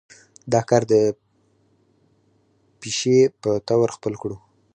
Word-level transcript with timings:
دا 0.53 0.61
کار 0.69 0.81
د 0.91 0.93
پيشې 2.81 3.17
پۀ 3.41 3.51
طور 3.67 3.87
خپل 3.95 4.13
کړو 4.21 4.37